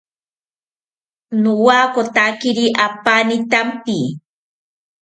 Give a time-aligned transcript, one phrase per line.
[1.41, 3.99] Nowakotakiri apani thampi